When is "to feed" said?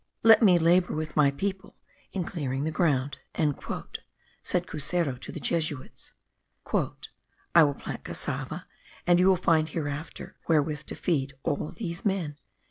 10.87-11.33